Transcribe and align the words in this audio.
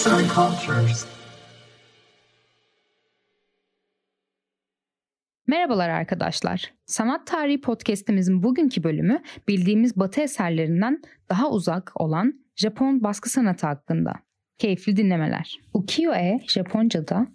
Arts 0.00 0.12
and 0.12 0.30
Cultures. 0.30 1.06
Merhabalar 5.46 5.88
arkadaşlar. 5.88 6.72
Sanat 6.86 7.26
Tarihi 7.26 7.60
Podcast'imizin 7.60 8.42
bugünkü 8.42 8.84
bölümü 8.84 9.22
bildiğimiz 9.48 9.96
batı 9.96 10.20
eserlerinden 10.20 11.02
daha 11.30 11.50
uzak 11.50 11.92
olan 11.94 12.32
Japon 12.56 13.02
baskı 13.02 13.30
sanatı 13.30 13.66
hakkında. 13.66 14.12
Keyifli 14.58 14.96
dinlemeler. 14.96 15.60
Ukiyo-e 15.74 16.38
Japonca'da 16.48 17.26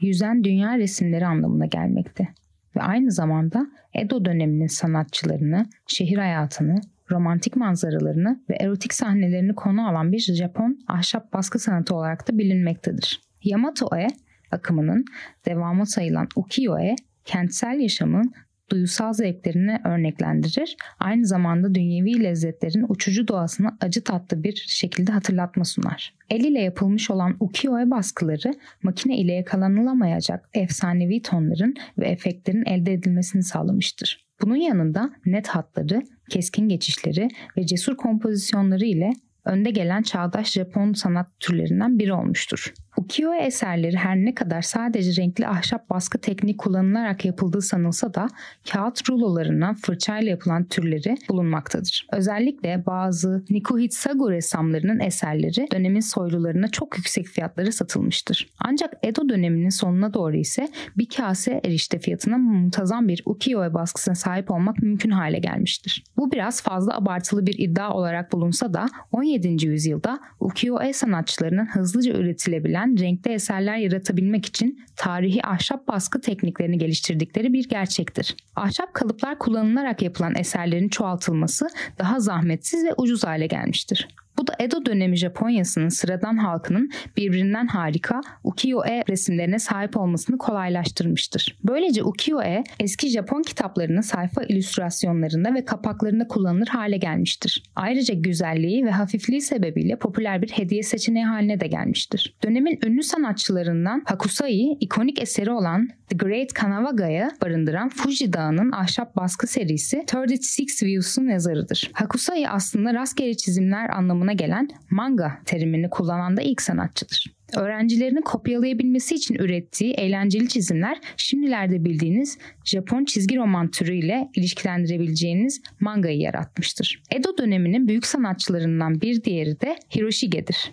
yüzen 0.00 0.44
dünya 0.44 0.78
resimleri 0.78 1.26
anlamına 1.26 1.66
gelmekte 1.66 2.28
ve 2.76 2.80
aynı 2.82 3.12
zamanda 3.12 3.66
Edo 3.94 4.24
döneminin 4.24 4.66
sanatçılarını, 4.66 5.66
şehir 5.86 6.18
hayatını, 6.18 6.80
romantik 7.14 7.56
manzaralarını 7.56 8.44
ve 8.50 8.54
erotik 8.54 8.94
sahnelerini 8.94 9.54
konu 9.54 9.88
alan 9.88 10.12
bir 10.12 10.20
Japon 10.20 10.78
ahşap 10.88 11.32
baskı 11.32 11.58
sanatı 11.58 11.94
olarak 11.94 12.28
da 12.28 12.38
bilinmektedir. 12.38 13.20
Yamato-e 13.44 14.08
akımının 14.50 15.04
devamı 15.46 15.86
sayılan 15.86 16.28
ukiyo-e 16.36 16.96
kentsel 17.24 17.80
yaşamın 17.80 18.32
duyusal 18.70 19.12
zevklerini 19.12 19.80
örneklendirir. 19.84 20.76
Aynı 20.98 21.26
zamanda 21.26 21.74
dünyevi 21.74 22.24
lezzetlerin 22.24 22.86
uçucu 22.88 23.28
doğasını 23.28 23.76
acı 23.80 24.04
tatlı 24.04 24.42
bir 24.42 24.64
şekilde 24.68 25.12
hatırlatma 25.12 25.64
sunar. 25.64 26.14
El 26.30 26.44
ile 26.44 26.60
yapılmış 26.60 27.10
olan 27.10 27.36
ukiyo-e 27.40 27.90
baskıları 27.90 28.54
makine 28.82 29.16
ile 29.16 29.32
yakalanılamayacak 29.32 30.48
efsanevi 30.54 31.22
tonların 31.22 31.74
ve 31.98 32.08
efektlerin 32.08 32.64
elde 32.64 32.92
edilmesini 32.92 33.42
sağlamıştır. 33.42 34.23
Bunun 34.42 34.56
yanında 34.56 35.10
net 35.26 35.48
hatları, 35.48 36.02
keskin 36.30 36.68
geçişleri 36.68 37.28
ve 37.56 37.66
cesur 37.66 37.96
kompozisyonları 37.96 38.84
ile 38.84 39.10
önde 39.44 39.70
gelen 39.70 40.02
çağdaş 40.02 40.52
Japon 40.52 40.92
sanat 40.92 41.26
türlerinden 41.40 41.98
biri 41.98 42.12
olmuştur. 42.12 42.74
Ukiyo 42.96 43.34
eserleri 43.34 43.96
her 43.96 44.16
ne 44.16 44.34
kadar 44.34 44.62
sadece 44.62 45.22
renkli 45.22 45.46
ahşap 45.46 45.90
baskı 45.90 46.18
tekniği 46.18 46.56
kullanılarak 46.56 47.24
yapıldığı 47.24 47.62
sanılsa 47.62 48.14
da 48.14 48.28
kağıt 48.72 49.10
rulolarından 49.10 49.74
fırçayla 49.74 50.30
yapılan 50.30 50.64
türleri 50.64 51.16
bulunmaktadır. 51.28 52.06
Özellikle 52.12 52.86
bazı 52.86 53.44
Nikuhitsagu 53.50 54.30
ressamlarının 54.30 55.00
eserleri 55.00 55.68
dönemin 55.72 56.00
soylularına 56.00 56.68
çok 56.68 56.96
yüksek 56.96 57.26
fiyatlara 57.26 57.72
satılmıştır. 57.72 58.48
Ancak 58.58 58.92
Edo 59.02 59.28
döneminin 59.28 59.68
sonuna 59.68 60.14
doğru 60.14 60.36
ise 60.36 60.68
bir 60.96 61.08
kase 61.08 61.60
erişte 61.64 61.98
fiyatına 61.98 62.38
muntazam 62.38 63.08
bir 63.08 63.22
ukiyo 63.24 63.74
baskısına 63.74 64.14
sahip 64.14 64.50
olmak 64.50 64.78
mümkün 64.78 65.10
hale 65.10 65.38
gelmiştir. 65.38 66.04
Bu 66.16 66.32
biraz 66.32 66.62
fazla 66.62 66.96
abartılı 66.96 67.46
bir 67.46 67.58
iddia 67.58 67.94
olarak 67.94 68.32
bulunsa 68.32 68.74
da 68.74 68.86
17. 69.12 69.33
yüzyılda 69.66 70.20
ukiyo-e 70.44 70.92
sanatçılarının 70.92 71.66
hızlıca 71.66 72.12
üretilebilen 72.12 72.98
renkli 72.98 73.32
eserler 73.32 73.76
yaratabilmek 73.76 74.46
için 74.46 74.84
tarihi 74.96 75.46
ahşap 75.46 75.88
baskı 75.88 76.20
tekniklerini 76.20 76.78
geliştirdikleri 76.78 77.52
bir 77.52 77.68
gerçektir. 77.68 78.36
Ahşap 78.56 78.94
kalıplar 78.94 79.38
kullanılarak 79.38 80.02
yapılan 80.02 80.34
eserlerin 80.34 80.88
çoğaltılması 80.88 81.68
daha 81.98 82.20
zahmetsiz 82.20 82.84
ve 82.84 82.94
ucuz 82.96 83.24
hale 83.24 83.46
gelmiştir. 83.46 84.08
Bu 84.38 84.46
da 84.46 84.52
Edo 84.58 84.86
dönemi 84.86 85.16
Japonya'sının 85.16 85.88
sıradan 85.88 86.36
halkının 86.36 86.90
birbirinden 87.16 87.66
harika 87.66 88.20
ukiyo-e 88.44 89.04
resimlerine 89.08 89.58
sahip 89.58 89.96
olmasını 89.96 90.38
kolaylaştırmıştır. 90.38 91.58
Böylece 91.64 92.02
ukiyo-e 92.02 92.64
eski 92.80 93.08
Japon 93.08 93.42
kitaplarının 93.42 94.00
sayfa 94.00 94.42
illüstrasyonlarında 94.42 95.54
ve 95.54 95.64
kapaklarında 95.64 96.28
kullanılır 96.28 96.66
hale 96.66 96.96
gelmiştir. 96.96 97.62
Ayrıca 97.76 98.14
güzelliği 98.14 98.84
ve 98.84 98.90
hafifliği 98.90 99.40
sebebiyle 99.40 99.96
popüler 99.96 100.33
bir 100.42 100.50
hediye 100.50 100.82
seçeneği 100.82 101.24
haline 101.24 101.60
de 101.60 101.66
gelmiştir. 101.66 102.34
Dönemin 102.44 102.78
ünlü 102.86 103.02
sanatçılarından 103.02 104.02
Hakusai, 104.04 104.76
ikonik 104.80 105.22
eseri 105.22 105.50
olan 105.50 105.88
The 106.08 106.16
Great 106.16 106.52
Kanawaga'ya 106.52 107.30
barındıran 107.42 107.88
Fuji 107.88 108.32
Dağı'nın 108.32 108.72
ahşap 108.72 109.16
baskı 109.16 109.46
serisi 109.46 110.02
36 110.02 110.86
Views'un 110.86 111.28
yazarıdır. 111.28 111.90
Hakusai 111.92 112.48
aslında 112.48 112.94
rastgele 112.94 113.34
çizimler 113.34 113.90
anlamına 113.90 114.32
gelen 114.32 114.68
manga 114.90 115.38
terimini 115.44 115.90
kullanan 115.90 116.36
da 116.36 116.42
ilk 116.42 116.62
sanatçıdır. 116.62 117.34
Öğrencilerini 117.56 118.20
kopyalayabilmesi 118.20 119.14
için 119.14 119.34
ürettiği 119.34 119.92
eğlenceli 119.92 120.48
çizimler 120.48 120.98
şimdilerde 121.16 121.84
bildiğiniz 121.84 122.38
Japon 122.64 123.04
çizgi 123.04 123.36
roman 123.36 123.70
türüyle 123.70 124.28
ilişkilendirebileceğiniz 124.34 125.62
mangayı 125.80 126.18
yaratmıştır. 126.18 127.02
Edo 127.10 127.38
döneminin 127.38 127.88
büyük 127.88 128.06
sanatçılarından 128.06 129.00
bir 129.00 129.24
diğeri 129.24 129.60
de 129.60 129.76
Hiroshige'dir. 129.96 130.72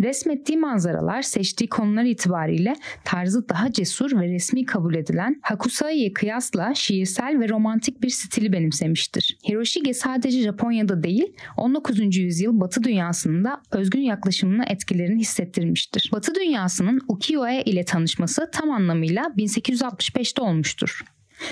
Resmettiği 0.00 0.58
manzaralar 0.58 1.22
seçtiği 1.22 1.68
konular 1.68 2.04
itibariyle 2.04 2.76
tarzı 3.04 3.48
daha 3.48 3.72
cesur 3.72 4.20
ve 4.20 4.28
resmi 4.28 4.64
kabul 4.64 4.94
edilen 4.94 5.40
Hakusai'ye 5.42 6.12
kıyasla 6.12 6.74
şiirsel 6.74 7.40
ve 7.40 7.48
romantik 7.48 8.02
bir 8.02 8.10
stili 8.10 8.52
benimsemiştir. 8.52 9.38
Hiroshige 9.48 9.94
sadece 9.94 10.42
Japonya'da 10.42 11.02
değil 11.02 11.36
19. 11.56 12.16
yüzyıl 12.16 12.60
Batı 12.60 12.82
dünyasının 12.82 13.44
da 13.44 13.62
özgün 13.72 14.00
yaklaşımına 14.00 14.64
etkilerini 14.64 15.20
hissettirmiştir. 15.20 16.10
Batı 16.12 16.34
dünyasının 16.34 17.00
ukiyo-e 17.08 17.62
ile 17.62 17.84
tanışması 17.84 18.50
tam 18.52 18.70
anlamıyla 18.70 19.22
1865'te 19.22 20.42
olmuştur. 20.42 21.04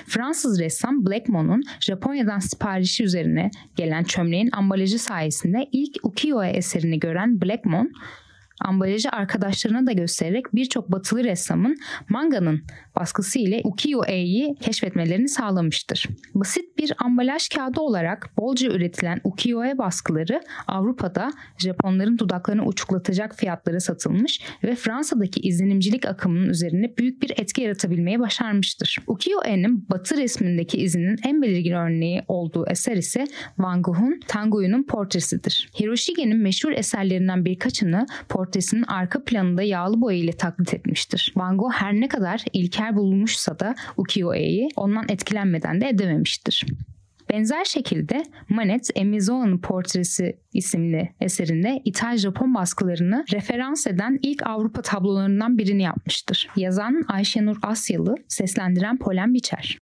Fransız 0.07 0.61
ressam 0.61 1.07
Blackmont'un 1.07 1.63
Japonya'dan 1.81 2.39
siparişi 2.39 3.05
üzerine 3.05 3.51
gelen 3.77 4.05
çömleğin 4.05 4.51
ambalajı 4.53 4.99
sayesinde 4.99 5.69
ilk 5.73 5.97
ukiyo-e 6.03 6.49
eserini 6.49 7.01
gören 7.01 7.41
Blackmont, 7.41 7.91
ambalajı 8.65 9.11
arkadaşlarına 9.11 9.87
da 9.87 9.93
göstererek 9.93 10.45
birçok 10.55 10.93
batılı 10.93 11.25
ressamın 11.25 11.77
manganın 12.09 12.63
baskısı 12.97 13.39
ile 13.39 13.61
ukiyo-e'yi 13.65 14.55
keşfetmelerini 14.61 15.29
sağlamıştır. 15.29 16.09
Basit 16.35 16.72
bir 16.83 16.93
ambalaj 16.99 17.49
kağıdı 17.49 17.81
olarak 17.81 18.31
bolca 18.39 18.69
üretilen 18.69 19.21
ukiyo-e 19.25 19.79
baskıları 19.79 20.41
Avrupa'da 20.67 21.31
Japonların 21.59 22.19
dudaklarını 22.19 22.65
uçuklatacak 22.65 23.37
fiyatlara 23.37 23.81
satılmış 23.81 24.41
ve 24.65 24.75
Fransa'daki 24.75 25.41
izlenimcilik 25.41 26.07
akımının 26.07 26.49
üzerine 26.49 26.97
büyük 26.99 27.23
bir 27.23 27.33
etki 27.37 27.63
yaratabilmeyi 27.63 28.21
başarmıştır. 28.21 28.99
Ukiyo-e'nin 29.07 29.91
batı 29.91 30.17
resmindeki 30.17 30.79
izinin 30.79 31.17
en 31.25 31.43
belirgin 31.43 31.73
örneği 31.73 32.23
olduğu 32.29 32.67
eser 32.69 32.97
ise 32.97 33.25
Van 33.59 33.83
Gogh'un 33.83 34.21
Tangoyu'nun 34.29 34.83
portresidir. 34.83 35.71
Hiroshige'nin 35.81 36.37
meşhur 36.37 36.73
eserlerinden 36.73 37.45
birkaçını 37.45 38.07
portresinin 38.29 38.83
arka 38.83 39.25
planında 39.25 39.63
yağlı 39.63 40.01
boya 40.01 40.17
ile 40.17 40.33
taklit 40.33 40.75
etmiştir. 40.75 41.33
Van 41.37 41.57
Gogh 41.57 41.73
her 41.73 41.95
ne 41.95 42.09
kadar 42.09 42.45
ilkel 42.53 42.97
bulunmuşsa 42.97 43.59
da 43.59 43.75
ukiyo-e'yi 43.97 44.69
ondan 44.77 45.05
etkilenmeden 45.09 45.81
de 45.81 45.89
edememiştir. 45.89 46.67
Benzer 47.33 47.65
şekilde 47.65 48.23
Manet 48.49 48.91
Emizoa'nın 48.95 49.59
Portresi 49.59 50.37
isimli 50.53 51.15
eserinde 51.21 51.83
İtal-Japon 51.85 52.55
baskılarını 52.55 53.25
referans 53.33 53.87
eden 53.87 54.19
ilk 54.23 54.47
Avrupa 54.47 54.83
tablolarından 54.83 55.59
birini 55.59 55.83
yapmıştır. 55.83 56.49
Yazan 56.57 57.05
Ayşenur 57.09 57.57
Asyalı, 57.63 58.15
seslendiren 58.29 58.99
Polen 58.99 59.35
Biçer. 59.35 59.71